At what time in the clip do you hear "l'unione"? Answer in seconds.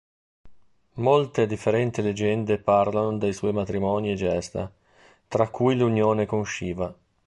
5.77-6.25